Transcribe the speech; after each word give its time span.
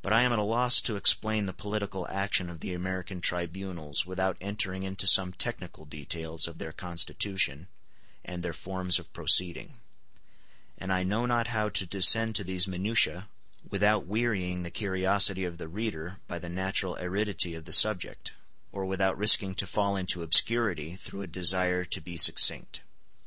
But 0.00 0.14
I 0.14 0.22
am 0.22 0.32
at 0.32 0.38
a 0.38 0.42
loss 0.42 0.80
to 0.80 0.96
explain 0.96 1.44
the 1.44 1.52
political 1.52 2.08
action 2.08 2.48
of 2.48 2.60
the 2.60 2.72
American 2.72 3.20
tribunals 3.20 4.06
without 4.06 4.38
entering 4.40 4.84
into 4.84 5.06
some 5.06 5.34
technical 5.34 5.84
details 5.84 6.48
of 6.48 6.56
their 6.56 6.72
constitution 6.72 7.68
and 8.24 8.42
their 8.42 8.54
forms 8.54 8.98
of 8.98 9.12
proceeding; 9.12 9.74
and 10.78 10.90
I 10.90 11.02
know 11.02 11.26
not 11.26 11.48
how 11.48 11.68
to 11.68 11.84
descend 11.84 12.36
to 12.36 12.44
these 12.44 12.66
minutiae 12.66 13.28
without 13.68 14.06
wearying 14.06 14.62
the 14.62 14.70
curiosity 14.70 15.44
of 15.44 15.58
the 15.58 15.68
reader 15.68 16.20
by 16.26 16.38
the 16.38 16.48
natural 16.48 16.96
aridity 16.96 17.54
of 17.54 17.66
the 17.66 17.72
subject, 17.74 18.32
or 18.72 18.86
without 18.86 19.18
risking 19.18 19.54
to 19.56 19.66
fall 19.66 19.94
into 19.94 20.22
obscurity 20.22 20.96
through 20.96 21.20
a 21.20 21.26
desire 21.26 21.84
to 21.84 22.00
be 22.00 22.16
succinct. 22.16 22.80